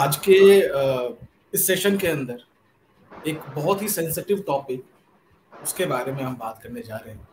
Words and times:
आज 0.00 0.16
के 0.16 0.34
इस 1.54 1.66
सेशन 1.66 1.96
के 1.98 2.08
अंदर 2.08 2.38
एक 3.28 3.40
बहुत 3.54 3.82
ही 3.82 3.88
सेंसिटिव 3.88 4.42
टॉपिक 4.46 4.84
उसके 5.62 5.86
बारे 5.86 6.12
में 6.12 6.22
हम 6.22 6.36
बात 6.36 6.60
करने 6.62 6.80
जा 6.80 6.96
रहे 6.96 7.14
हैं। 7.14 7.28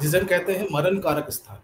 जिसे 0.00 0.20
कहते 0.20 0.54
हैं 0.54 0.66
मरण 0.72 0.98
कारक 0.98 1.30
स्थान। 1.30 1.58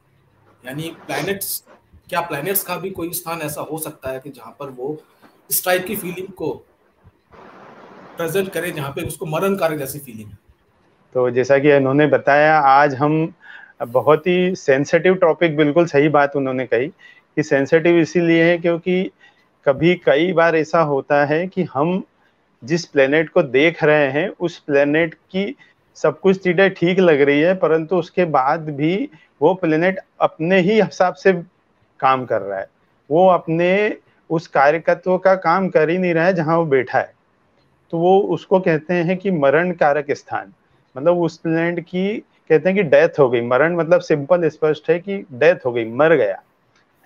यानी 0.66 0.90
प्लैनेट्स 1.06 1.62
क्या 2.08 2.20
प्लैनेट्स 2.20 2.62
का 2.62 2.76
भी 2.76 2.90
कोई 2.90 3.12
स्थान 3.12 3.40
ऐसा 3.40 3.60
हो 3.60 3.78
सकता 3.78 4.10
है 4.10 4.20
कि 4.20 4.30
जहाँ 4.30 4.56
पर 4.60 4.70
वो 4.70 4.92
टाइप 5.64 5.86
की 5.86 5.96
फीलिंग 5.96 6.28
को 6.28 6.52
प्रेजेंट 8.16 8.52
करे, 8.52 8.70
जहाँ 8.70 8.92
पे 8.92 9.02
उसको 9.02 9.26
मरण 9.26 9.56
कारक 9.56 9.78
जैसी 9.78 9.98
फीलिंग 9.98 10.28
है। 10.28 10.38
तो 11.14 11.30
जैसा 11.30 11.58
कि 11.58 11.72
उन्होंने 11.72 12.06
बताया, 12.06 12.58
आज 12.58 12.94
हम 12.94 13.34
बहुत 13.88 14.26
ही 14.26 14.54
सेंसिटिव 14.56 15.14
टॉपिक 15.14 15.56
बिल्कुल 15.56 15.86
सही 15.86 16.08
बात 16.08 16.36
उन्होंने 16.36 16.66
कही 16.66 16.88
कि 16.88 17.42
सेंसिटिव 17.42 17.98
इसीलिए 17.98 18.44
है 18.44 18.58
क्योंकि 18.58 19.10
कभी 19.66 19.94
कई 19.94 20.32
बार 20.32 20.56
ऐसा 20.56 20.80
होता 20.80 21.24
है 21.24 21.46
कि 21.46 21.62
हम 21.62 22.02
जिस 22.64 22.84
प्लेनेट 22.84 23.28
को 23.28 23.42
देख 23.42 23.84
रहे 23.84 24.10
हैं, 24.10 24.28
उस 24.28 24.58
प्लेनेट 24.58 25.14
की 25.14 25.56
सब 25.94 26.20
कुछ 26.20 26.42
चीज़ें 26.42 26.74
ठीक 26.74 26.98
लग 26.98 27.20
रही 27.20 27.40
है, 27.40 27.54
परंतु 27.54 27.96
उसके 27.96 28.24
बाद 28.24 28.70
भी 28.70 29.10
वो 29.42 29.54
प्लेनेट 29.54 29.98
अपने 30.20 30.60
ही 30.60 30.80
हिसाब 30.80 31.14
से 31.14 31.32
काम 32.00 32.24
कर 32.24 32.42
रहा 32.42 32.58
है। 32.58 32.66
वो 33.10 33.28
अपने 33.28 33.96
उस 34.30 34.46
कार्यकत्व 34.46 35.18
का 35.18 35.34
काम 35.34 35.68
कर 35.68 35.90
ही 35.90 35.98
नहीं 35.98 36.14
रहा 36.14 36.26
है 36.26 36.34
जहाँ 36.34 36.58
वो 36.58 36.64
बैठा 36.64 36.98
है। 36.98 37.14
तो 37.90 37.98
वो 37.98 38.18
उसको 38.20 38.60
कहते 38.60 38.94
हैं 38.94 39.16
कि 39.16 39.30
मरण 39.30 39.72
कारक 39.72 40.10
स्थान। 40.10 40.52
मतलब 40.96 41.18
उस 41.18 41.38
प्लेनेट 41.38 41.80
की 41.80 42.18
कहते 42.18 42.68
हैं 42.68 42.76
कि 42.76 42.82
डेथ 42.82 43.18
हो 43.18 43.30
गई। 43.30 43.40
मरण 43.40 43.76
मतलब 43.76 44.00
सिंपल 44.00 44.48
स्पष्ट 44.48 44.90
है 44.90 44.98
कि 44.98 45.26
डेथ 45.32 45.56
हो 45.66 45.72
गई, 45.72 45.84
मर 45.84 46.14
गया। 46.14 46.42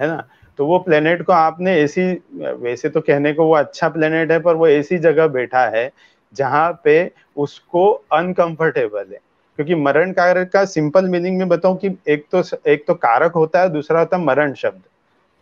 है 0.00 0.06
ना? 0.08 0.28
तो 0.58 0.66
वो 0.66 0.78
प्लेनेट 0.78 1.22
को 1.22 1.32
आपने 1.32 1.74
ऐसी, 1.80 2.02
वैसे 2.34 2.88
तो 2.88 3.00
कहने 3.00 3.32
को 3.32 3.44
वो 3.44 3.54
अच्छा 3.54 3.88
प्लेनेट 3.88 4.30
है, 4.30 4.38
पर 4.38 4.54
वो 4.54 4.68
ऐसी 4.68 4.98
जगह 4.98 5.26
बैठा 5.26 5.64
है 5.66 5.90
जहाँ 6.34 6.80
पे 6.84 7.10
उसको 7.36 7.90
अनकंफर्टेबल 8.12 9.12
है। 9.12 9.20
क्योंकि 9.58 9.74
मरण 9.74 10.12
कारक 10.12 10.50
का 10.52 10.64
सिंपल 10.64 11.04
मीनिंग 11.04 11.38
में 11.38 11.48
बताऊँ 11.48 11.76
कि 11.76 11.90
एक 12.08 12.26
तो 12.34 12.42
एक 12.66 12.84
तो 12.86 12.94
कारक 12.94 13.32
होता 13.32 13.60
है, 13.60 13.68
दूसरा 13.68 14.00
होता 14.00 14.16
है 14.16 14.24
मरण 14.24 14.52
शब्द, 14.54 14.82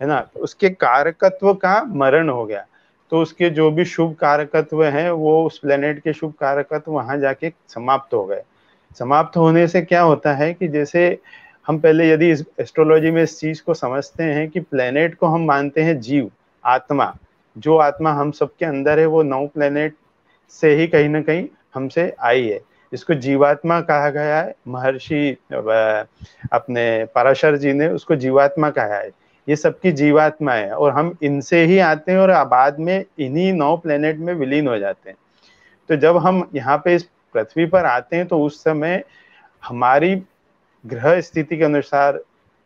है 0.00 0.08
ना? 0.08 0.20
तो 0.20 0.41
उसके 0.41 0.70
कारकत्व 0.70 1.53
का 1.55 1.83
मरण 1.84 2.28
हो 2.28 2.45
गया। 2.47 2.64
तो 3.11 3.20
उसके 3.23 3.51
जो 3.51 3.70
भी 3.70 3.84
शुभ 3.84 4.14
कारकत्व 4.14 4.84
हैं, 4.84 5.11
वो 5.11 5.45
उस 5.47 5.58
प्लेनेट 5.58 5.98
के 5.98 6.12
शुभ 6.12 6.33
कारकत्व 6.33 6.92
वहाँ 6.92 7.19
जाके 7.19 7.53
समाप्त 7.69 8.14
हो 8.14 8.25
गए। 8.25 8.42
समाप्त 8.98 9.36
होने 9.36 9.67
से 9.69 9.83
क्या 9.83 10.03
होता 10.03 10.33
है 10.33 10.53
कि 10.55 10.69
जैसे 10.69 11.19
हम 11.67 11.78
पहले 11.78 12.09
यदि 12.11 12.31
इस 12.31 12.45
एस्ट्रोलॉजी 12.61 13.11
में 13.11 13.22
इस 13.22 13.39
चीज़ 13.41 13.62
को 13.67 13.75
समझते 13.75 14.25
हैं 14.25 14.48
कि 14.48 14.61
प्लेनेट 14.61 15.14
को 15.14 15.27
हम 15.27 15.45
मानते 15.45 15.83
हैं 15.83 15.98
जीव, 16.00 16.31
आत्मा। 16.64 17.14
जो 17.58 17.77
आत्मा 17.77 18.11
हम 18.11 18.31
सबके 18.31 18.64
अंदर 18.64 18.98
है, 18.98 19.06
वो 19.06 19.23
नौ 19.23 19.47
प्लेनेट 19.47 19.95
से 20.50 20.75
ही 20.75 20.86
कहीं 20.86 21.08
ना 21.08 21.23
कहीं 21.23 21.47
हमसे 21.75 22.14
आई 22.20 22.47
है। 22.48 22.61
इसको 22.92 23.14
जीवात्मा 23.14 23.81
कहा 23.81 24.11
गया 24.11 24.41
है। 24.41 24.55
महर्षि 24.69 25.36
अपने 26.53 27.05
पराशर 27.14 27.56
जी 27.56 27.73
ने 27.73 27.89
उसको 27.89 28.17
जीवात्मा 28.17 28.70
कहा 28.70 28.95
है। 28.95 29.11
ये 29.48 29.56
सबकी 29.56 29.92
जीवात्मा 29.92 30.53
है 30.53 30.70
और 30.70 30.92
हम 30.92 31.17
इनसे 31.23 31.64
ही 31.64 31.78
आते 31.78 32.12
हैं 32.12 32.19
और 32.19 32.33
बाद 32.45 32.78
में 32.78 33.05
इन्हीं 33.19 33.53
नौ 33.53 33.77
प्लेनेट 33.77 34.19
में 34.19 34.33
विलीन 34.34 34.69
हो 34.69 34.78
जाते 34.78 35.11
हैं। 35.11 35.17
तो 35.89 35.97
जब 35.97 36.17
हम 36.17 36.48
यहाँ 36.55 36.80
पे 36.84 36.95
इस 36.95 37.03
पृथ्वी 37.34 37.67
पर 37.67 37.84
आते 37.84 38.17
हैं 38.17 38.27
तो 38.27 38.41
उस 38.42 38.61
समय 38.61 39.03
हमारी 39.62 40.14
ग्रह 40.87 41.20
स्थिति 41.20 41.56
के 41.56 41.65
अनुसार, 41.65 42.20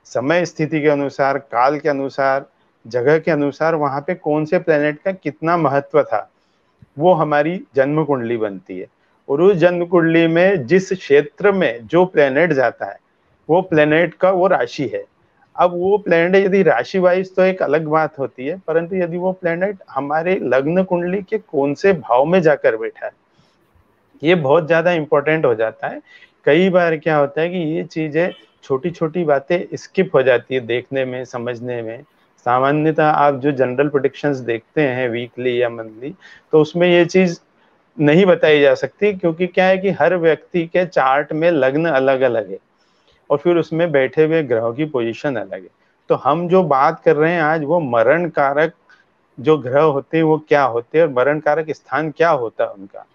समय 0.07 0.45
स्थिति 0.47 0.81
के 0.81 0.89
अनुसार, 0.89 1.39
काल 1.39 1.79
के 1.79 1.89
अनुसार, 1.89 2.47
जगह 2.85 3.19
के 3.19 3.31
अनुसार 3.31 3.75
वहाँ 3.77 4.01
पे 4.01 4.15
कौन 4.17 4.45
से 4.45 4.59
प्लेनेट 4.59 4.99
का 4.99 5.13
कितना 5.13 5.57
महत्व 5.57 6.03
था, 6.03 6.29
वो 6.99 7.13
हमारी 7.15 7.61
जन्म 7.77 8.05
कुंडली 8.05 8.37
बनती 8.37 8.79
है। 8.79 8.87
और 9.29 9.43
उस 9.43 9.57
जन्म 9.57 9.85
कुंडली 9.87 10.27
में 10.29 10.67
जिस 10.67 10.93
क्षेत्र 10.93 11.53
में 11.53 11.87
जो 11.87 12.05
प्लेनेट 12.07 12.53
जाता 12.53 12.87
है, 12.87 12.99
वो 13.49 13.61
प्लेनेट 13.63 14.15
का 14.15 14.31
वो 14.31 14.47
राशि 14.49 14.87
है। 14.87 15.05
अब 15.57 15.73
वो 15.73 15.97
प्लेनेट 15.99 16.35
यदि 16.37 16.63
राशि 16.63 16.99
वाइज 16.99 17.35
तो 17.37 17.43
एक 17.43 17.63
अलग 17.63 17.87
बात 17.89 18.19
होती 18.19 18.47
है, 18.47 18.57
परंतु 18.59 18.97
यदि 18.97 19.17
वो 19.17 19.33
प्लेनेट 19.33 19.79
हमारे 19.91 20.39
लग्न 20.45 20.83
कुंडली 20.85 21.23
के 21.23 21.39
कौन 21.39 21.75
से 21.75 21.93
भाव 21.95 22.25
में 22.25 22.41
जाकर 22.43 22.77
बैठा 22.77 23.07
है, 23.07 23.13
ये 24.23 24.35
बहुत 24.37 24.67
ज़्यादा 24.67 24.93
इंपॉर्टेंट 24.93 25.45
हो 25.45 25.55
जाता 25.55 25.89
है। 25.89 26.01
कई 26.47 26.69
बार 26.71 26.97
क्या 26.97 27.17
होता 27.17 27.41
है 27.41 27.49
कि 27.49 27.59
ये 27.77 27.83
चीज़ें 27.85 28.31
छोटी 28.65 28.91
छोटी 28.91 29.25
बातें 29.25 29.77
स्किप 29.77 30.15
हो 30.15 30.23
जाती 30.23 30.55
है 30.55 30.61
देखने 30.63 31.05
में, 31.05 31.25
समझने 31.25 31.81
में। 31.83 32.03
सामान्यतः 32.47 33.05
आप 33.05 33.35
जो 33.35 33.53
जनरल 33.53 33.89
प्रोडिक्शंस 33.89 34.37
देखते 34.41 34.83
हैं 34.83 35.09
वीकली 35.09 35.61
या 35.63 35.69
मंथली 35.69 36.15
तो 36.53 36.61
उसमें 36.61 36.89
ये 36.89 37.05
चीज़ 37.07 37.39
नहीं 37.99 38.25
बताई 38.27 38.61
जा 38.61 38.75
सकती 38.75 39.13
क्योंकि 39.13 39.47
क्या 39.47 39.67
है 39.67 39.79
कि 39.79 39.91
हर 39.91 40.17
व्यक्ति 40.17 40.65
के 40.67 40.85
चार्ट 40.87 41.33
में 41.33 41.51
लग्न 41.51 41.89
अलग 41.91 42.21
अलग 42.21 42.51
है 42.51 42.59
और 43.31 43.39
फिर 43.39 43.57
उसमें 43.57 43.91
बैठे 43.93 44.25
हुए 44.25 44.43
ग्रहों 44.43 44.73
की 44.73 44.85
पोजीशन 44.87 45.37
अलग 45.37 45.63
है। 45.63 45.69
तो 46.11 46.15
हम 46.15 46.49
जो 46.49 46.63
बात 46.65 47.01
कर 47.05 47.17
रहे 47.17 47.33
हैं 47.33 47.43
आज 47.43 47.65
वो 47.65 47.81
मरण 47.81 48.29
कारक 48.31 48.73
जो 49.39 49.57
ग्रह 49.59 49.83
होते 49.83 50.17
हैं 50.17 50.25
वो 50.25 50.39
क्या 50.49 50.63
होते 50.65 50.99
हैं 50.99 51.05
और 51.07 51.13
मरण 51.13 51.41
कारक 51.41 51.71
स्थान 51.71 52.11
क्या 52.11 52.31
होता 52.31 52.65
है 52.65 52.71
उनका? 52.71 53.07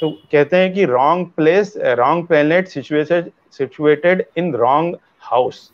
तो 0.00 0.10
कहते 0.32 0.56
हैं 0.56 0.72
कि 0.74 0.84
wrong 0.84 1.26
place 1.36 1.72
wrong 1.98 2.26
planet 2.26 2.68
situated 2.68 3.30
situated 3.52 4.24
in 4.36 4.54
wrong 4.54 4.96
house 5.20 5.70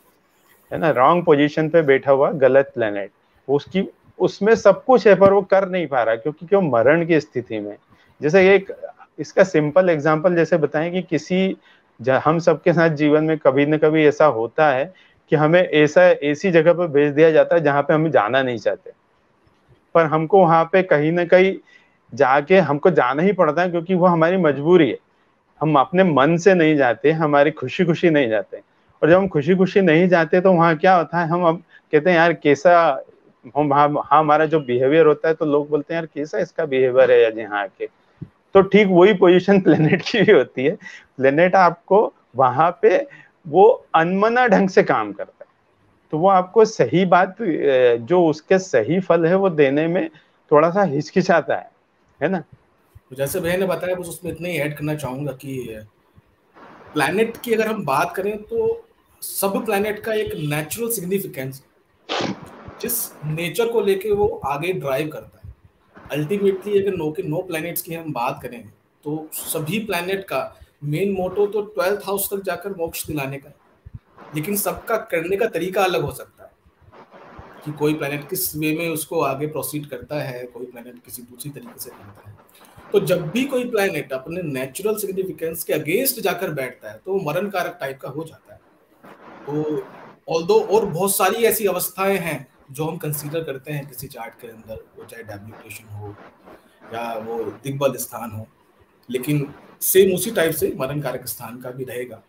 है 0.70 0.78
ना? 0.78 0.90
रॉन्ग 0.90 1.24
पोजीशन 1.24 1.68
पे 1.68 1.82
बैठा 1.82 2.12
हुआ 2.12 2.30
गलत 2.32 2.70
प्लेनेट 2.74 3.10
उसकी, 3.48 3.88
उसमें 4.18 4.54
सब 4.54 4.84
कुछ 4.84 5.06
है, 5.06 5.14
पर 5.14 5.32
वो 5.32 5.42
कर 5.42 5.68
नहीं 5.68 5.86
पा 5.86 6.02
रहा, 6.02 6.16
क्योंकि 6.16 6.46
क्यों 6.46 6.62
मरण 6.62 7.04
की 7.06 7.20
स्थिति 7.20 7.60
में 7.60 7.76
जैसे 8.20 8.54
एक, 8.54 8.72
इसका 9.18 9.44
सिंपल 9.44 9.90
एग्जांपल 9.90 10.34
जैसे 10.36 10.56
बताएँ 10.56 10.90
कि 10.90 11.02
किसी 11.02 11.56
हम 12.00 12.38
सबके 12.38 12.72
साथ 12.72 12.90
जीवन 12.90 13.24
में 13.24 13.36
कभी 13.38 13.66
ना 13.66 13.76
कभी 13.78 14.06
ऐसा 14.06 14.24
होता 14.26 14.70
है 14.70 14.92
कि 15.30 15.36
हमें 15.36 15.60
ऐसा, 15.60 16.02
ऐसी 16.02 16.50
जगह 16.50 16.72
पर 16.72 16.86
भेज 16.86 17.12
दिया 17.12 17.30
जाता 17.30 17.56
है 17.56 17.62
जहाँ 17.64 17.82
पे 17.82 17.94
हम 17.94 18.08
जाना 18.10 18.42
नहीं 18.42 18.58
चाहते। 18.58 18.90
पर 19.94 20.04
हमको 20.04 20.40
वहाँ 20.40 20.64
पे 20.64 20.82
कहीं 20.82 21.12
ना 21.12 21.24
कहीं 21.24 21.54
जाके 22.12 22.58
हमको 22.60 22.90
जाना 22.90 23.22
ही 23.22 23.32
पड़ता 23.32 23.62
है 23.62 23.70
क्योंकि 23.70 23.94
वो 23.94 24.06
हमारी 24.06 24.36
मजबूरी 24.36 24.88
है। 24.90 24.98
हम 25.60 25.78
अपने 25.78 26.04
मन 26.04 26.36
से 26.36 26.54
नहीं 26.54 26.76
जाते, 26.76 27.10
हमारी 27.12 27.50
खुशी 27.50 27.84
खुशी 27.84 28.10
नहीं 28.10 28.28
जाते। 28.28 28.60
और 29.02 29.10
जब 29.10 29.16
हम 29.16 29.28
खुशी 29.28 29.54
खुशी 29.56 29.80
नहीं 29.80 30.08
जाते 30.08 30.40
तो 30.40 30.52
वहाँ 30.52 30.76
क्या 30.76 30.94
होता 30.96 31.20
है? 31.20 31.28
हम 31.28 31.44
अब 31.44 31.62
कहते 31.92 32.10
हैं, 32.10 32.16
यार, 32.16 32.32
कैसा 32.32 33.04
हम 33.56 33.72
हाँ 33.74 33.88
हमारा 34.10 34.44
जो 34.46 34.60
बिहेवियर 34.60 35.06
होता 35.06 35.28
है 35.28 35.34
तो 35.34 35.46
लोग 35.46 35.68
बोलते 35.70 35.94
हैं, 35.94 36.00
यार, 36.00 36.06
कैसा 36.14 36.38
इसका 36.38 36.64
बिहेवियर 36.66 37.10
है 37.10 37.20
यार 37.22 37.38
यहाँ 37.38 37.62
आके 37.62 37.88
तो 38.54 38.60
ठीक 38.62 38.88
वही 38.90 39.12
पोजीशन 39.14 39.60
प्लेनेट 39.60 40.02
की 40.10 40.22
भी 40.22 40.32
होती 40.32 40.64
है। 40.64 40.74
प्लेनेट 41.16 41.54
आपको 41.54 42.12
वहाँ 42.36 42.70
पे 42.82 43.06
वो 43.48 43.64
अनमना 43.94 44.46
ढंग 44.48 44.68
से 44.68 44.82
काम 44.82 45.12
करता 45.12 45.44
है। 45.44 45.50
तो 46.12 46.18
वो 46.18 46.28
आपको 46.28 46.64
सही 46.64 47.04
बात 47.06 47.36
जो 47.40 48.24
उसके 48.26 48.58
सही 48.58 49.00
फल 49.00 49.26
है 49.26 49.34
वो 49.34 49.50
देने 49.50 49.86
में 49.88 50.08
थोड़ा 50.50 50.70
सा 50.70 50.82
हिचकिचाता 50.82 51.56
है। 51.56 51.70
है 52.22 52.28
ना? 52.28 52.38
तो 52.38 53.16
जैसे 53.16 53.40
भैया 53.40 53.56
ने 53.56 53.66
बताया, 53.66 53.94
बस 53.94 54.08
उसमें 54.08 54.30
इतना 54.32 54.48
ही 54.48 54.58
ऐड 54.58 54.76
करना 54.76 54.94
चाहूँगा 54.94 55.32
कि 55.34 55.78
प्लैनेट 56.94 57.36
की 57.36 57.54
अगर 57.54 57.66
हम 57.68 57.84
बात 57.84 58.12
करें 58.16 58.36
तो 58.42 58.84
सब 59.22 59.64
प्लैनेट 59.64 59.98
का 60.04 60.14
एक 60.14 60.34
नेचुरल 60.38 60.90
सिग्निफिकेंस 60.90 61.62
जिस 62.80 62.94
नेचर 63.24 63.68
को 63.72 63.80
लेके 63.80 64.10
वो 64.10 64.26
आगे 64.46 64.72
ड्राइव 64.72 65.08
करता 65.08 65.40
है। 65.46 65.54
अल्टीमेटली 66.10 66.78
अगर 66.78 66.96
नो 66.96 67.10
के 67.12 67.22
नो 67.22 67.42
प्लैनेट्स 67.42 67.82
की 67.82 67.94
हम 67.94 68.12
बात 68.12 68.40
करें 68.42 68.62
तो 69.04 69.28
सभी 69.32 69.78
प्लैनेट 69.78 70.24
का 70.24 70.40
मेन 70.84 71.12
मोटो 71.12 71.46
तो 71.46 71.62
ट्वेल्थ 71.64 72.06
हाउस 72.06 72.28
तक 72.32 72.42
जाकर 72.44 72.74
मोक्ष 72.76 73.06
दिलाने 73.06 73.38
का 73.38 73.52
लेकिन 74.34 74.56
सबका 74.56 74.96
करने 75.10 75.36
का 75.36 75.46
तरीका 75.48 75.84
अलग 75.84 76.02
हो 76.02 76.12
सकता 76.12 76.41
है। 76.41 76.41
कि 77.64 77.72
कोई 77.72 77.94
प्लानट 77.94 78.28
किस 78.28 78.54
वे 78.56 78.72
में 78.76 78.88
उसको 78.88 79.20
आगे 79.22 79.46
प्रोसीड 79.46 79.88
करता 79.88 80.20
है, 80.20 80.44
कोई 80.44 80.66
प्लानट 80.66 81.02
किसी 81.04 81.22
दूसरी 81.22 81.50
तरीके 81.50 81.80
से 81.80 81.90
करता 81.90 82.30
है। 82.30 82.36
तो 82.92 83.00
जब 83.02 83.30
भी 83.30 83.44
कोई 83.44 83.68
प्लानट 83.70 84.12
अपने 84.12 84.42
नेचुरल 84.42 84.96
सिग्निफिकेंस 84.98 85.64
के 85.64 85.72
अगेंस्ट 85.72 86.20
जाकर 86.20 86.50
बैठता 86.52 86.90
है 86.90 86.98
तो 86.98 87.16
मरण 87.22 87.48
कारक 87.50 87.76
टाइप 87.80 87.98
का 88.00 88.08
हो 88.08 88.24
जाता 88.24 88.54
है। 88.54 88.60
तो 89.46 89.84
ऑल 90.28 90.50
और 90.52 90.84
बहुत 90.86 91.14
सारी 91.16 91.44
ऐसी 91.44 91.66
अवस्थाएँ 91.66 92.18
हैं 92.18 92.46
जो 92.70 92.84
हम 92.84 92.96
कंसीडर 92.96 93.44
करते 93.44 93.72
हैं 93.72 93.86
किसी 93.86 94.06
चार्ट 94.08 94.40
के 94.40 94.48
अंदर, 94.48 94.84
वो 94.98 95.04
चाहे 95.04 95.22
डेब्यूटेशन 95.22 95.94
हो 95.94 96.14
या 96.94 97.12
वो 97.18 97.42
दिग्बल 97.64 97.96
स्थान 97.96 98.30
हो, 98.30 98.46
लेकिन 99.08 99.52
सेम 99.82 100.14
उसी 100.14 100.30
टाइप 100.30 100.54
से 100.54 100.72
मरण 100.78 101.00
कारक 101.00 101.26
स्थान 101.26 101.60
का 101.60 101.70
भी 101.70 101.84
रहेगा। 101.84 102.22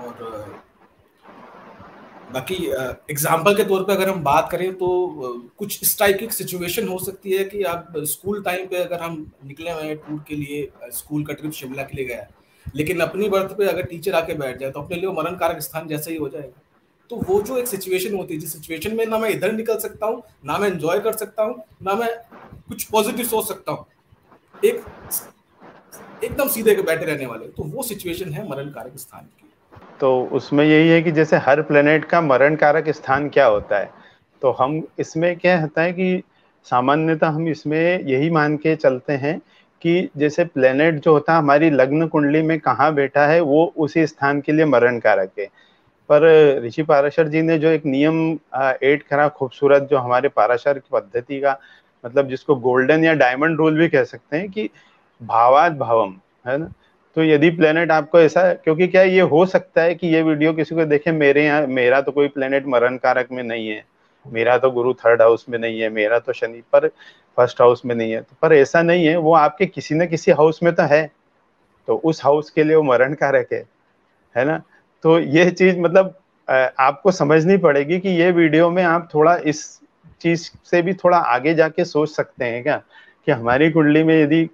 और 0.00 0.62
बाकी 2.32 2.54
एग्ज़ाम्पल 3.10 3.56
के 3.56 3.64
तौर 3.64 3.82
पे 3.84 3.92
अगर 3.92 4.08
हम 4.08 4.22
बात 4.24 4.48
करें 4.50 4.72
तो 4.74 4.88
कुछ 5.58 5.78
इस 5.82 5.98
टाइप 5.98 6.18
की 6.18 6.28
सिचुएशन 6.32 6.88
हो 6.88 6.98
सकती 7.00 7.32
है 7.32 7.44
कि 7.44 7.62
आप 7.64 7.92
स्कूल 8.08 8.42
टाइम 8.42 8.66
पे 8.66 8.76
अगर 8.76 9.00
हम 9.00 9.16
निकले 9.44 9.70
हुए 9.70 9.82
हैं 9.82 9.96
टूर 9.98 10.24
के 10.28 10.36
लिए 10.36 10.90
स्कूल 10.92 11.24
का 11.24 11.34
ट्रिप 11.34 11.52
शिमला 11.52 11.82
के 11.82 11.96
लिए 11.96 12.06
गया 12.06 12.26
लेकिन 12.66 13.00
अपनी 13.00 13.28
बर्थ 13.28 13.56
पे 13.58 13.66
अगर 13.68 13.84
टीचर 13.84 14.14
आके 14.14 14.34
बैठ 14.34 14.58
जाए 14.58 14.70
तो 14.70 14.80
अपने 14.80 14.96
लिए 14.96 15.10
मरण 15.12 15.36
कारक 15.36 15.58
स्थान 15.62 15.88
जैसा 15.88 16.10
ही 16.10 16.16
हो 16.16 16.28
जाएगा। 16.28 16.60
तो 17.10 17.16
वो 17.18 17.40
जो 17.42 17.56
एक 17.58 17.66
सिचुएशन 17.68 18.14
होती 18.14 18.34
है, 18.34 18.40
जिस 18.40 18.52
सिचुएशन 18.52 18.94
में 18.96 19.04
ना 19.06 19.18
मैं 19.18 19.30
इधर 19.30 19.52
निकल 19.52 19.78
सकता 19.78 20.06
हूँ, 20.06 20.22
ना 20.44 20.58
मैं 20.58 20.68
एंजॉय 20.68 21.00
कर 21.00 21.12
सकता 21.14 21.42
हूँ, 21.42 21.62
ना 21.82 21.94
मैं 21.94 22.08
कुछ 22.68 22.84
पॉजिटिव 22.84 23.26
सोच 23.26 23.48
सकता 23.48 23.72
हूँ, 23.72 23.84
एक, 24.62 24.84
एकदम 26.24 26.48
सीधे 26.48 26.74
के 26.74 26.82
बैठे 26.82 27.04
रहने 27.04 27.26
वाले 27.26 27.48
तो 27.48 27.62
वो 27.64 27.82
सिचुएशन 27.82 28.32
है 28.32 28.48
मरण 28.48 28.70
कारक 28.70 28.96
स्थान 28.98 29.24
की। 29.24 29.51
तो 30.02 30.08
उसमें 30.32 30.64
यही 30.64 30.88
है 30.88 31.02
कि 31.02 31.10
जैसे 31.12 31.36
हर 31.36 31.60
प्लेनेट 31.62 32.04
का 32.04 32.20
मरण 32.20 32.54
कारक 32.56 32.88
स्थान 32.88 33.28
क्या 33.28 33.46
होता 33.46 33.78
है? 33.78 33.90
तो 34.42 34.50
हम 34.50 34.82
इसमें 34.98 35.36
क्या 35.36 35.60
होता 35.60 35.82
है 35.82 35.92
कि 35.92 36.22
सामान्यतः 36.66 37.28
हम 37.28 37.48
इसमें 37.48 38.00
यही 38.00 38.30
मान 38.30 38.56
के 38.56 38.74
चलते 38.76 39.12
हैं 39.12 39.38
कि 39.82 40.08
जैसे 40.16 40.44
प्लेनेट 40.44 40.94
जो 40.94 41.12
होता 41.12 41.32
है, 41.32 41.38
हमारी 41.38 41.70
लग्न 41.70 42.06
कुंडली 42.06 42.42
में 42.42 42.58
कहाँ 42.60 42.92
बैठा 42.94 43.26
है, 43.26 43.40
वो 43.40 43.72
उसी 43.76 44.06
स्थान 44.06 44.40
के 44.40 44.52
लिए 44.52 44.64
मरण 44.64 44.98
कारक 44.98 45.30
है। 45.38 45.46
पर 46.10 46.22
ऋषि 46.64 46.82
पाराशर 46.82 47.28
जी 47.28 47.42
ने 47.42 47.58
जो 47.58 47.68
एक 47.68 47.86
नियम 47.86 48.38
एड 48.82 49.02
करा 49.02 49.28
खूबसूरत 49.28 49.88
जो 49.90 49.98
हमारे 49.98 50.28
पाराशर 50.28 50.78
की 50.78 50.88
पद्धति 50.92 51.40
का 51.40 51.58
मतलब 52.04 52.28
जिसको 52.28 52.56
गोल्डन 52.56 53.04
या 53.04 53.14
डायमंड 53.14 53.58
रूल 53.58 53.78
भी 53.78 53.88
कह 53.88 54.04
सकते 54.04 54.36
हैं 54.36 54.50
कि 54.50 54.68
भावाद 55.20 55.78
भावम 55.78 56.14
है 56.46 56.58
ना? 56.58 56.72
तो 57.16 57.24
यदि 57.24 57.50
प्लेनेट 57.50 57.90
आपको 57.90 58.20
ऐसा, 58.20 58.52
क्योंकि 58.54 58.86
क्या 58.88 59.02
ये 59.02 59.20
हो 59.20 59.44
सकता 59.46 59.82
है 59.82 59.94
कि 59.94 60.06
ये 60.06 60.22
वीडियो 60.22 60.52
किसी 60.52 60.74
को 60.74 60.84
देखे, 60.84 61.12
मेरे 61.12 61.44
यहाँ, 61.44 61.66
मेरा 61.66 62.00
तो 62.00 62.12
कोई 62.12 62.28
प्लेनेट 62.28 62.66
मरण 62.66 62.96
कारक 62.96 63.28
में 63.32 63.42
नहीं 63.42 63.68
है। 63.68 63.84
मेरा 64.24 64.56
तो 64.58 64.70
गुरु 64.70 64.92
थर्ड 64.94 65.22
हाउस 65.22 65.44
में 65.48 65.58
नहीं 65.58 65.80
है, 65.80 65.88
मेरा 65.90 66.18
तो 66.18 66.32
शनि 66.32 66.62
पर 66.72 66.88
फ़र्स्ट 67.36 67.60
हाउस 67.60 67.82
में 67.86 67.94
नहीं 67.94 68.12
है। 68.12 68.20
तो 68.20 68.36
पर 68.42 68.52
ऐसा 68.52 68.82
नहीं 68.82 69.06
है, 69.06 69.16
वो 69.16 69.34
आपके 69.34 69.66
किसी 69.66 69.94
न 69.94 70.06
किसी 70.06 70.30
हाउस 70.30 70.62
में 70.62 70.72
तो 70.74 70.82
है। 70.82 71.10
तो 71.88 71.96
उस 71.96 72.24
हाउस 72.24 72.50
के 72.50 72.64
लिए 72.64 72.76
वो 72.76 72.82
मरण 72.82 73.14
कारक 73.14 73.52
है 73.52 73.64
है 74.34 74.44
ना? 74.44 74.62
तो 75.04 75.18
ये 75.18 75.50
चीज़ 75.50 75.78
मतलब 75.78 76.14
आपको 76.48 77.10
समझनी 77.10 77.56
पड़ेगी 77.56 77.98
कि 78.00 78.08
ये 78.10 78.30
वीडियो 78.30 78.70
में 78.70 78.82
आप 78.82 79.08
थोड़ा 79.14 79.36
इस 79.36 79.64
चीज़ 80.20 80.50
से 80.64 80.82
भी 80.82 80.92
थोड़ा 80.94 81.18
आगे 81.18 81.54
जाके 81.54 81.84
सोच 81.84 82.10
सकते 82.10 82.44
हैं 82.44 82.62
क्या? 82.62 82.76
कि 83.26 83.32
हमारी 83.32 83.70
कुंडली 83.70 84.02
में 84.04 84.14
यदि 84.22 84.48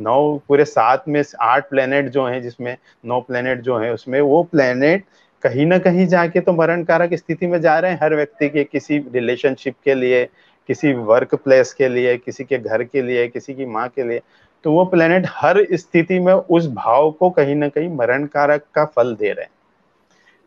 नौ 0.00 0.40
पूरे 0.48 0.64
सात 0.64 1.04
में 1.08 1.22
आठ 1.40 1.68
प्लेनेट 1.70 2.08
जो 2.08 2.24
हैं, 2.24 2.42
जिसमें 2.42 2.76
नौ 3.06 3.20
प्लेनेट 3.20 3.60
जो 3.60 3.78
हैं, 3.78 3.90
उसमें 3.90 4.20
वो 4.20 4.42
प्लेनेट 4.42 5.04
कहीं 5.42 5.66
ना 5.66 5.78
कहीं 5.78 6.06
जाके 6.06 6.40
तो 6.40 6.52
मरण 6.52 6.82
कारक 6.84 7.14
स्थिति 7.14 7.46
में 7.46 7.60
जा 7.60 7.78
रहे 7.78 7.90
हैं। 7.90 7.98
हर 8.02 8.14
व्यक्ति 8.14 8.48
के 8.48 8.64
किसी 8.64 8.98
रिलेशनशिप 9.12 9.74
के 9.84 9.94
लिए, 9.94 10.24
किसी 10.68 10.92
वर्क 10.92 11.34
प्लेस 11.34 11.72
के 11.72 11.88
लिए, 11.88 12.16
किसी 12.16 12.44
के 12.44 12.58
घर 12.58 12.84
के 12.84 13.02
लिए, 13.02 13.28
किसी 13.28 13.54
की 13.54 13.66
माँ 13.66 13.88
के 13.88 14.08
लिए 14.08 14.20
तो 14.64 14.72
वो 14.72 14.84
प्लेनेट 14.84 15.26
हर 15.28 15.66
स्थिति 15.72 16.18
में 16.18 16.32
उस 16.32 16.66
भाव 16.66 17.10
को 17.10 17.30
कहीं 17.30 17.54
ना 17.54 17.68
कहीं 17.68 17.88
मरण 17.88 18.26
कारक 18.26 18.64
का 18.74 18.84
फल 18.86 19.14
दे 19.14 19.32
रहे 19.32 19.44
हैं। 19.44 19.50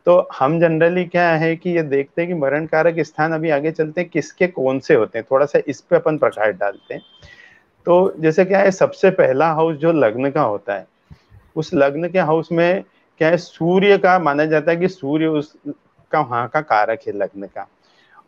तो 0.06 0.28
हम 0.40 0.60
जनरली 0.60 1.06
क्या 1.06 1.30
है 1.30 1.56
कि 1.56 1.70
ये 1.70 1.84
देखते 1.84 2.22
हैं 2.22 2.30
कि 2.30 2.38
मरण 2.38 2.66
कारक 2.66 3.00
स्थान 3.00 3.32
अभी 3.32 3.50
आगे 3.50 3.72
चलते 3.72 4.02
हैं, 4.02 4.10
किसके 4.10 4.48
कौन 4.48 4.80
से 4.80 4.94
होते 4.94 5.20
हैं? 5.20 5.26
थोड़ा 5.32 5.46
सा 5.46 5.60
इस 5.68 5.82
पे 5.82 5.96
अपन 5.96 6.18
प्रकाश 6.18 6.54
डालते 6.56 6.94
हैं। 6.94 7.02
तो 7.86 8.14
जैसे 8.20 8.46
क्या 8.46 8.60
है, 8.60 8.72
सबसे 8.72 9.10
पहला 9.12 9.52
हाउस 9.54 9.78
जो 9.78 9.92
लग्न 9.92 10.32
का 10.32 10.42
होता 10.42 10.74
है, 10.74 10.86
उस 11.56 11.74
लग्न 11.74 12.10
के 12.10 12.20
हाउस 12.20 12.52
में 12.52 12.84
क्या 13.22 13.30
है, 13.30 13.38
सूर्य 13.38 13.98
का 13.98 14.18
माना 14.20 14.46
जाता 14.46 14.72
है 14.72 14.78
कि 14.78 14.88
सूर्य 14.88 15.28
उस 15.28 15.54
का, 15.68 16.20
वहाँ 16.20 16.48
का 16.48 16.62
कारक 16.62 17.00
है 17.08 17.14
लग्न 17.14 17.48
का। 17.48 17.68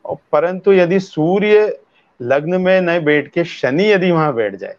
और 0.06 0.18
परंतु 0.32 0.74
यदि 0.74 1.00
सूर्य 1.00 1.80
लग्न 2.20 2.62
में 2.62 2.82
न 2.82 3.00
बैठ 3.06 3.28
के 3.28 3.44
शनि 3.46 3.92
यदि 3.92 4.12
वहाँ 4.12 4.34
बैठ 4.34 4.56
जाए 4.56 4.76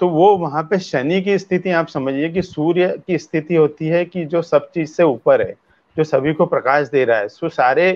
तो 0.00 0.08
वो 0.08 0.36
वहाँ 0.36 0.62
पे 0.62 0.78
शनि 0.78 1.20
की 1.22 1.38
स्थिति, 1.38 1.70
आप 1.70 1.88
समझिए 1.88 2.28
कि 2.28 2.42
सूर्य 2.42 2.88
की 3.06 3.18
स्थिति 3.18 3.54
होती 3.54 3.86
है 3.88 4.04
कि 4.04 4.24
जो 4.24 4.42
सब 4.42 4.70
चीज़ 4.70 4.90
से 4.92 5.02
ऊपर 5.02 5.42
है, 5.42 5.54
जो 5.96 6.04
सभी 6.04 6.32
को 6.32 6.46
प्रकाश 6.46 6.88
दे 6.88 7.04
रहा 7.04 7.18
है, 7.18 7.28
सो 7.28 7.48
सारे 7.48 7.88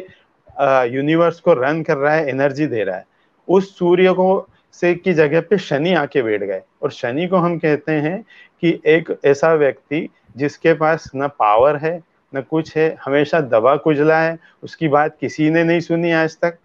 यूनिवर्स 0.92 1.40
को 1.40 1.52
रन 1.54 1.82
कर 1.82 1.96
रहा 1.96 2.14
है 2.14 2.28
एनर्जी 2.28 2.66
दे 2.66 2.84
रहा 2.84 2.96
है, 2.96 3.04
उस 3.48 3.76
सूर्य 3.78 4.12
को 4.12 4.46
से 4.72 4.94
की 4.94 5.12
जगह 5.12 5.40
पे 5.40 5.58
शनि 5.58 5.94
आके 5.94 6.22
बैठ 6.22 6.42
गए। 6.42 6.62
और 6.82 6.90
शनि 6.90 7.26
को 7.26 7.36
हम 7.36 7.58
कहते 7.58 7.92
हैं 7.92 8.22
कि 8.60 8.82
एक 8.86 9.18
ऐसा 9.24 9.54
व्यक्ति 9.54 10.08
जिसके 10.36 10.74
पास 10.74 11.10
न 11.16 11.28
पावर 11.28 11.76
है, 11.76 12.02
न 12.34 12.40
कुछ 12.40 12.76
है, 12.76 12.96
हमेशा 13.04 13.40
दबा 13.40 13.76
कुचला 13.76 14.20
है, 14.20 14.38
उसकी 14.62 14.88
बात 14.88 15.16
किसी 15.20 15.50
ने 15.50 15.64
नहीं 15.64 15.80
सुनी 15.80 16.12
आज 16.12 16.36
तक। 16.36 16.58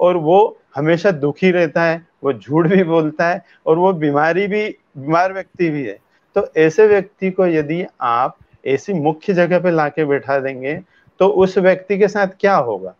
और 0.00 0.16
वो 0.16 0.58
हमेशा 0.76 1.10
दुखी 1.10 1.50
रहता 1.50 1.82
है, 1.82 2.06
वो 2.24 2.32
झूठ 2.32 2.66
भी 2.66 2.84
बोलता 2.84 3.28
है, 3.28 3.44
और 3.66 3.78
वो 3.78 3.92
बीमारी 3.92 4.46
भी, 4.46 4.76
बीमार 4.98 5.32
व्यक्ति 5.32 5.70
भी 5.70 5.84
है। 5.84 5.98
तो 6.34 6.48
ऐसे 6.56 6.86
व्यक्ति 6.86 7.30
को 7.30 7.46
यदि 7.46 7.86
आप 8.00 8.36
ऐसी 8.66 8.92
मुख्य 8.92 9.34
जगह 9.34 9.60
पे 9.60 9.70
लाके 9.70 10.04
बैठा 10.04 10.38
देंगे 10.38 10.80
तो 11.18 11.28
उस 11.28 11.58
व्यक्ति 11.58 11.98
के 11.98 12.08
साथ 12.08 12.26
क्या 12.40 12.56
होगा? 12.56 12.94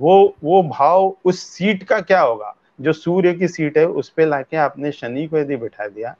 वो 0.00 0.34
वो 0.44 0.62
भाव 0.62 1.16
उस 1.24 1.40
सीट 1.40 1.82
का 1.82 2.00
क्या 2.00 2.20
होगा? 2.20 2.55
जो 2.78 2.92
सूर्य 2.92 3.32
की 3.34 3.48
सीट 3.48 3.78
है, 3.78 3.86
उस 3.86 4.08
पर 4.08 4.26
लाके 4.26 4.56
आपने 4.58 4.92
शनि 4.92 5.26
को 5.26 5.38
यदि 5.38 5.56
बिठा 5.56 5.86
दिया 5.88 6.14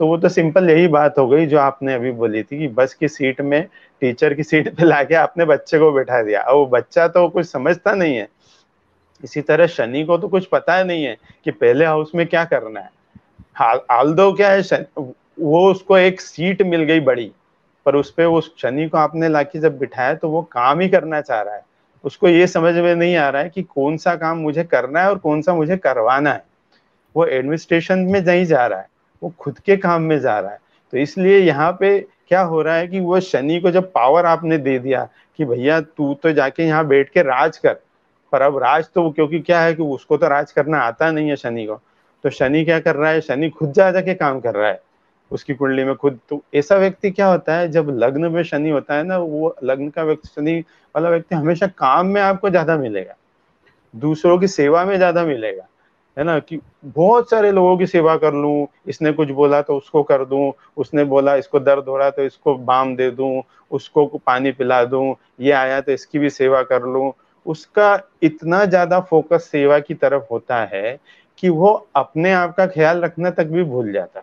तो 0.00 0.06
वो 0.06 0.16
तो 0.18 0.28
सिंपल 0.28 0.70
यही 0.70 0.86
बात 0.88 1.18
हो 1.18 1.26
गई 1.28 1.46
जो 1.46 1.58
आपने 1.58 1.94
अभी 1.94 2.10
बोली 2.12 2.42
थी 2.42 2.58
कि 2.58 2.68
बस 2.68 2.94
की 2.94 3.08
सीट 3.08 3.40
में, 3.40 3.66
टीचर 4.02 4.34
की 4.34 4.42
सीट 4.42 4.68
पे 4.76 4.84
लाके 4.84 5.14
आपने 5.14 5.44
बच्चे 5.44 5.78
को 5.78 5.90
बैठा 5.92 6.22
दिया। 6.22 6.40
और 6.40 6.56
वो 6.56 6.66
बच्चा 6.66 7.06
तो 7.08 7.28
कुछ 7.28 7.46
समझता 7.46 7.94
नहीं 7.94 8.16
है। 8.16 8.28
इसी 9.24 9.40
तरह 9.40 9.66
शनि 9.66 10.04
को 10.04 10.16
तो 10.18 10.28
कुछ 10.28 10.46
पता 10.46 10.76
ही 10.76 10.84
नहीं 10.84 11.04
है 11.04 11.16
कि 11.44 11.50
पहले 11.50 11.84
हाउस 11.84 12.12
में 12.14 12.26
क्या 12.26 12.44
करना 12.46 12.80
है। 12.80 12.90
हाल 13.56 14.12
दो 14.14 14.32
क्या 14.32 14.50
है 14.50 14.86
वो 14.98 15.70
उसको 15.70 15.98
एक 15.98 16.20
सीट 16.20 16.62
मिल 16.62 16.82
गई 16.82 17.00
बड़ी, 17.02 17.30
पर 17.86 17.96
उस 17.96 18.10
पर 18.10 18.24
उस 18.24 18.54
शनि 18.58 18.88
को 18.88 18.98
आपने 18.98 19.28
लाके 19.28 19.58
जब 19.58 19.78
बिठाया 19.78 20.14
तो 20.14 20.28
वो 20.30 20.42
काम 20.52 20.80
ही 20.80 20.88
करना 20.88 21.20
चाह 21.20 21.40
रहा 21.42 21.54
है। 21.54 21.64
उसको 22.04 22.28
ये 22.28 22.46
समझ 22.46 22.74
में 22.74 22.94
नहीं 22.94 23.16
आ 23.16 23.28
रहा 23.28 23.42
है 23.42 23.48
कि 23.48 23.62
कौन 23.64 23.96
सा 23.96 24.14
काम 24.16 24.38
मुझे 24.38 24.64
करना 24.64 25.00
है 25.00 25.10
और 25.10 25.18
कौन 25.18 25.42
सा 25.42 25.54
मुझे 25.54 25.76
करवाना 25.76 26.32
है। 26.32 26.44
वो 27.14 27.26
एडमिनिस्ट्रेशन 27.26 27.98
में 28.00 28.20
नहीं 28.20 28.44
जा 28.44 28.66
रहा 28.66 28.78
है, 28.78 28.88
वो 29.22 29.32
खुद 29.38 29.58
के 29.58 29.76
काम 29.76 30.02
में 30.02 30.18
जा 30.20 30.38
रहा 30.38 30.52
है। 30.52 30.58
तो 30.92 30.98
इसलिए 30.98 31.38
यहाँ 31.38 31.70
पे 31.80 31.98
क्या 32.28 32.40
हो 32.42 32.62
रहा 32.62 32.74
है 32.74 32.86
कि 32.88 33.00
वो 33.00 33.20
शनि 33.20 33.60
को 33.60 33.70
जब 33.70 33.90
पावर 33.92 34.26
आपने 34.26 34.58
दे 34.58 34.78
दिया 34.78 35.08
कि 35.38 35.44
भैया 35.44 35.80
तू 35.80 36.12
तो 36.14 36.32
जाके 36.32 36.62
यहाँ 36.62 36.86
बैठ 36.86 37.08
के 37.08 37.22
राज 37.22 37.56
कर, 37.58 37.74
पर 38.32 38.42
अब 38.42 38.58
राज 38.58 38.88
तो 38.94 39.10
क्योंकि 39.10 39.40
क्या 39.40 39.60
है 39.60 39.74
कि 39.74 39.82
उसको 39.84 40.16
तो 40.16 40.28
राज 40.28 40.52
करना 40.52 40.78
आता 40.78 41.10
नहीं 41.10 41.28
है 41.28 41.36
शनि 41.36 41.66
को। 41.66 41.80
तो 42.24 42.30
शनि 42.30 42.64
क्या 42.64 42.78
कर 42.80 42.96
रहा 42.96 43.10
है? 43.10 43.20
शनि 43.20 43.48
खुद 43.50 43.72
जा 43.72 43.90
जाके 43.90 44.14
काम 44.14 44.40
कर 44.40 44.54
रहा 44.54 44.68
है। 44.68 44.80
उसकी 45.30 45.54
कुंडली 45.54 45.84
में 45.84 45.94
खुद। 45.94 46.18
तो 46.28 46.42
ऐसा 46.54 46.76
व्यक्ति 46.76 47.10
क्या 47.10 47.26
होता 47.26 47.56
है, 47.56 47.68
जब 47.68 47.90
लग्न 47.98 48.30
में 48.32 48.42
शनि 48.42 48.70
होता 48.70 48.94
है 48.94 49.02
ना, 49.04 49.18
वो 49.18 49.54
लग्न 49.64 49.88
का 49.88 50.02
व्यक्ति, 50.02 50.28
शनि 50.28 50.58
वाला 50.94 51.10
व्यक्ति 51.10 51.34
हमेशा 51.34 51.66
काम 51.68 52.06
में 52.06 52.20
आपको 52.20 52.50
ज़्यादा 52.50 52.76
मिलेगा। 52.76 53.14
दूसरों 53.94 54.38
की 54.38 54.48
सेवा 54.48 54.84
में 54.84 54.96
ज़्यादा 54.96 55.24
मिलेगा। 55.24 55.66
है 56.16 56.24
ना 56.24 56.38
कि 56.38 56.58
बहुत 56.84 57.30
सारे 57.30 57.50
लोगों 57.52 57.76
की 57.78 57.86
सेवा 57.86 58.16
कर 58.16 58.34
लूँ, 58.34 58.66
इसने 58.86 59.12
कुछ 59.12 59.30
बोला 59.30 59.60
तो 59.62 59.76
उसको 59.76 60.02
कर 60.02 60.24
दूँ, 60.24 60.52
उसने 60.76 61.04
बोला 61.04 61.34
इसको 61.34 61.60
दर्द 61.60 61.88
हो 61.88 61.96
रहा 61.96 62.10
तो 62.10 62.22
इसको 62.22 62.54
बाम 62.56 62.94
दे 62.96 63.10
दूँ, 63.10 63.42
उसको 63.70 64.06
पानी 64.26 64.52
पिला 64.52 64.84
दूँ, 64.84 65.14
ये 65.40 65.52
आया 65.52 65.80
तो 65.80 65.92
इसकी 65.92 66.18
भी 66.18 66.30
सेवा 66.30 66.62
कर 66.62 66.82
लूँ। 66.82 67.12
उसका 67.46 67.98
इतना 68.22 68.64
ज़्यादा 68.64 69.00
फोकस 69.00 69.48
सेवा 69.50 69.78
की 69.78 69.94
तरफ़ 69.94 70.24
होता 70.30 70.64
है 70.64 70.98
कि 71.38 71.48
वो 71.48 71.72
अपने 71.96 72.32
आप 72.32 72.54
का 72.56 72.66
ख्याल 72.66 73.00
रखना 73.00 73.30
तक 73.30 73.46
भी 73.46 73.62
भूल 73.62 73.92
जाता 73.92 74.22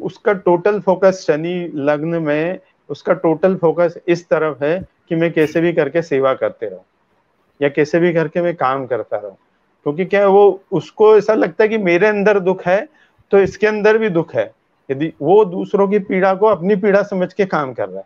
उसका 0.00 0.32
टोटल 0.34 0.80
फोकस 0.80 1.24
शनि 1.26 1.72
लग्न 1.74 2.22
में, 2.22 2.58
उसका 2.90 3.12
टोटल 3.14 3.54
फोकस 3.56 3.98
इस 4.08 4.28
तरफ़ 4.28 4.64
है 4.64 4.78
कि 5.08 5.16
मैं 5.16 5.32
कैसे 5.32 5.60
भी 5.60 5.72
करके 5.72 6.02
सेवा 6.02 6.34
करते 6.34 6.66
रहूँ, 6.66 6.84
या 7.60 7.68
कैसे 7.68 7.98
भी 7.98 8.12
करके 8.12 8.42
मैं 8.42 8.54
काम 8.56 8.86
करता 8.86 9.16
रहूँ। 9.16 9.36
क्योंकि 9.86 10.04
क्या 10.04 10.20
है 10.20 10.28
वो, 10.28 10.60
उसको 10.72 11.16
ऐसा 11.16 11.34
लगता 11.34 11.64
है 11.64 11.68
कि 11.68 11.78
मेरे 11.78 12.06
अंदर 12.06 12.38
दुख 12.40 12.66
है 12.66 12.86
तो 13.32 13.38
इसके 13.38 13.66
अंदर 13.66 13.98
भी 13.98 14.08
दुख 14.10 14.34
है। 14.34 14.50
यदि 14.88 15.12
वो 15.22 15.44
दूसरों 15.44 15.86
की 15.88 15.98
पीड़ा 16.00 16.34
को 16.34 16.46
अपनी 16.46 16.76
पीड़ा 16.76 17.02
समझ 17.04 17.32
के 17.32 17.44
काम 17.46 17.72
कर 17.74 17.88
रहा 17.88 17.98
है 17.98 18.04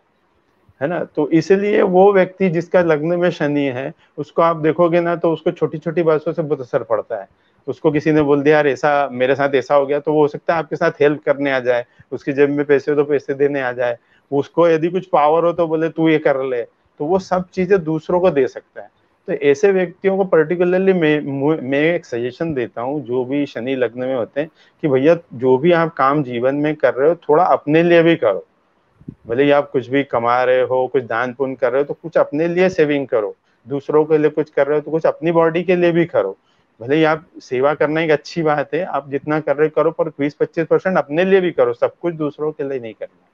है 0.81 0.87
ना? 0.87 1.03
तो 1.05 1.29
इसलिए 1.29 1.81
वो 1.83 2.11
व्यक्ति 2.13 2.49
जिसका 2.49 2.81
लग्न 2.81 3.19
में 3.19 3.29
शनि 3.31 3.65
है, 3.67 3.91
उसको 4.17 4.41
आप 4.41 4.57
देखोगे 4.57 5.01
ना 5.01 5.15
तो 5.15 5.31
उसको 5.33 5.51
छोटी 5.51 5.77
छोटी 5.77 6.03
बातों 6.03 6.33
से 6.33 6.41
बहुत 6.41 6.61
असर 6.61 6.83
पड़ता 6.83 7.15
है। 7.15 7.27
उसको 7.67 7.91
किसी 7.91 8.11
ने 8.11 8.21
बोल 8.21 8.41
दिया, 8.43 8.55
यार, 8.55 8.67
ऐसा 8.67 9.09
मेरे 9.11 9.35
साथ 9.35 9.55
ऐसा 9.55 9.75
हो 9.75 9.85
गया 9.85 9.99
तो 9.99 10.13
वो 10.13 10.21
हो 10.21 10.27
सकता 10.27 10.53
है 10.53 10.59
आपके 10.59 10.75
साथ 10.75 11.01
हेल्प 11.01 11.21
करने 11.23 11.51
आ 11.51 11.59
जाए, 11.59 11.85
उसकी 12.11 12.33
जेब 12.33 12.49
में 12.49 12.65
पैसे 12.65 12.91
हो 12.91 12.97
तो 12.97 13.03
पैसे 13.03 13.33
देने 13.33 13.61
आ 13.61 13.71
जाए, 13.71 13.97
उसको 14.31 14.67
यदि 14.67 14.89
कुछ 14.89 15.05
पावर 15.07 15.45
हो 15.45 15.51
तो 15.53 15.67
बोले, 15.67 15.89
तू 15.89 16.09
ये 16.09 16.17
कर 16.19 16.43
ले। 16.43 16.61
तो 16.99 17.05
वो 17.05 17.19
सब 17.19 17.47
चीज़ें 17.49 17.83
दूसरों 17.83 18.19
को 18.19 18.29
दे 18.31 18.47
सकता 18.47 18.81
है। 18.81 18.89
तो 19.27 19.33
ऐसे 19.33 19.71
व्यक्तियों 19.71 20.15
को 20.17 20.23
पर्टिकुलरली 20.25 20.93
मैं 20.93 21.59
मैं 21.61 21.81
एक 21.85 22.05
सजेशन 22.05 22.53
देता 22.53 22.81
हूँ, 22.81 23.03
जो 23.03 23.23
भी 23.25 23.45
शनि 23.45 23.75
लग्न 23.75 23.99
में 23.99 24.15
होते 24.15 24.41
हैं, 24.41 24.49
कि 24.83 24.87
भैया, 24.87 25.15
जो 25.33 25.57
भी 25.57 25.71
आप 25.71 25.93
काम 25.93 26.23
जीवन 26.23 26.55
में 26.55 26.75
कर 26.75 26.93
रहे 26.93 27.09
हो, 27.09 27.15
थोड़ा 27.29 27.43
अपने 27.43 27.83
लिए 27.83 28.03
भी 28.03 28.15
करो। 28.15 28.45
भले 29.27 29.43
ही 29.43 29.51
आप 29.51 29.69
कुछ 29.71 29.87
भी 29.89 30.03
कमा 30.03 30.43
रहे 30.43 30.61
हो, 30.61 30.85
कुछ 30.87 31.03
दान 31.03 31.33
पुण्य 31.33 31.55
कर 31.55 31.71
रहे 31.71 31.81
हो 31.81 31.85
तो 31.85 31.93
कुछ 31.93 32.17
अपने 32.17 32.47
लिए 32.47 32.69
सेविंग 32.69 33.07
करो। 33.07 33.35
दूसरों 33.65 34.03
के 34.05 34.17
लिए 34.17 34.29
कुछ 34.29 34.49
कर 34.49 34.67
रहे 34.67 34.77
हो 34.77 34.81
तो 34.81 34.91
कुछ 34.91 35.05
अपनी 35.05 35.31
बॉडी 35.31 35.63
के 35.63 35.75
लिए 35.75 35.91
भी 35.91 36.05
करो। 36.05 36.35
भले 36.81 36.95
ही 36.95 37.03
आप 37.03 37.25
सेवा 37.41 37.73
करना 37.73 38.01
एक 38.01 38.11
अच्छी 38.11 38.41
बात 38.41 38.73
है, 38.73 38.83
आप 38.83 39.09
जितना 39.09 39.39
कर 39.39 39.55
रहे 39.55 39.69
करो, 39.69 39.91
पर 39.91 40.09
बीस 40.09 40.33
पच्चीस 40.33 40.67
परसेंट 40.67 40.97
अपने 40.97 41.25
लिए 41.25 41.41
भी 41.41 41.51
करो, 41.51 41.73
सब 41.73 41.95
कुछ 42.01 42.13
दूसरों 42.13 42.51
के 42.51 42.69
लिए 42.69 42.79
नहीं 42.79 42.93
करना। 42.93 43.27